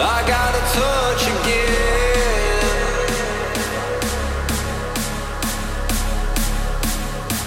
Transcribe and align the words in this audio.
I 0.00 0.22
gotta 0.28 0.60
touch 0.78 1.22
again. 1.26 1.88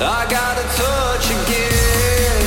I 0.02 0.28
gotta 0.30 0.64
touch 0.76 1.32
again. 1.32 2.42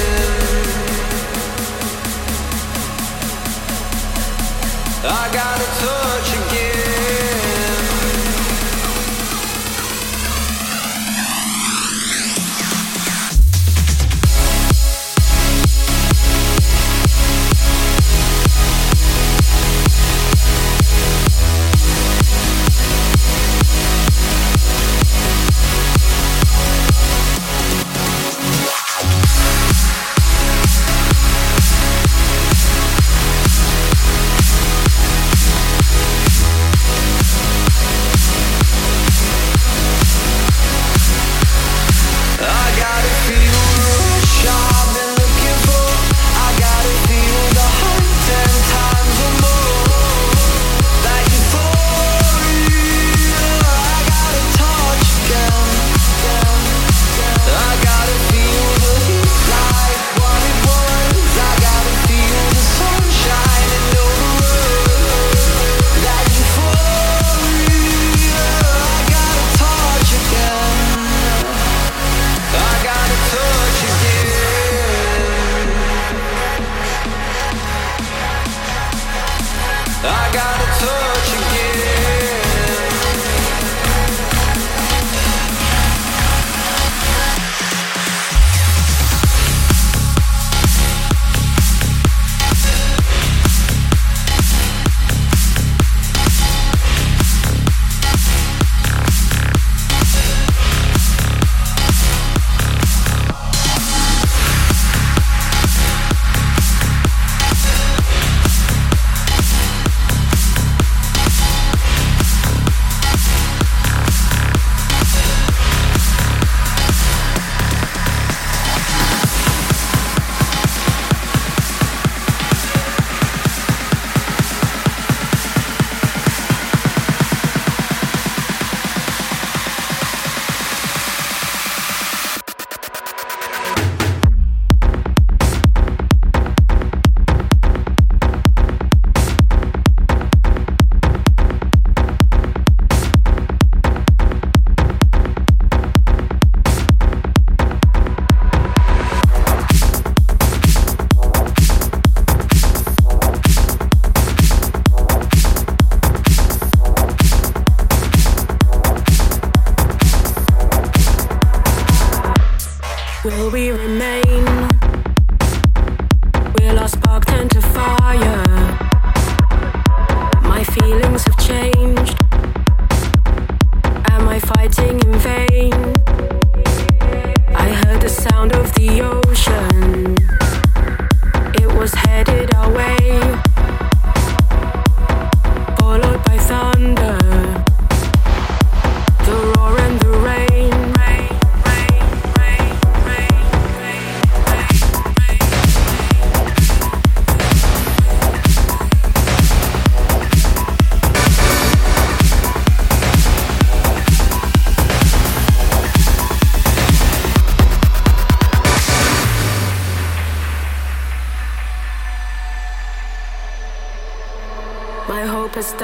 I 5.06 5.31
gotta 5.33 5.67
touch 5.81 6.49
again. 6.49 6.54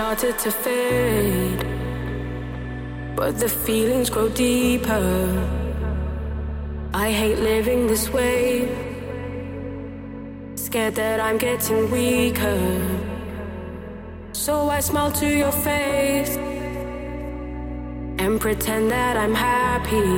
started 0.01 0.39
to 0.39 0.51
fade, 0.51 1.63
but 3.15 3.39
the 3.39 3.47
feelings 3.47 4.09
grow 4.09 4.31
deeper. 4.31 5.13
I 6.95 7.13
hate 7.13 7.39
living 7.39 7.87
this 7.87 8.09
way, 8.09 8.67
scared 10.55 10.95
that 10.95 11.21
I'm 11.21 11.37
getting 11.37 11.91
weaker. 11.91 12.63
So 14.33 14.71
I 14.71 14.81
smile 14.81 15.13
to 15.21 15.29
your 15.43 15.53
face 15.53 16.35
and 18.23 18.41
pretend 18.41 18.91
that 18.91 19.19
I'm 19.19 19.35
happy, 19.35 20.13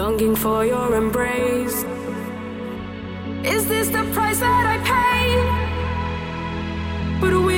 longing 0.00 0.36
for 0.36 0.64
your 0.64 0.94
embrace. 0.94 1.78
Is 3.54 3.66
this 3.66 3.88
the 3.88 4.04
price 4.14 4.38
that 4.38 4.64
I 4.74 4.76
pay? 4.92 5.68
But 7.20 7.32
we 7.48 7.57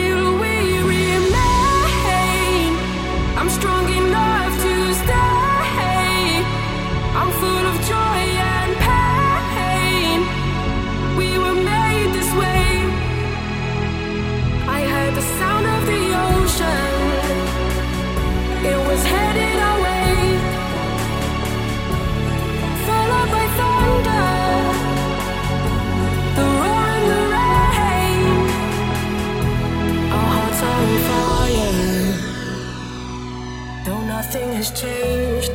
changed, 34.81 35.53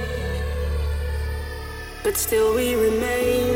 but 2.03 2.15
still 2.15 2.53
we 2.53 2.75
remain. 2.75 3.55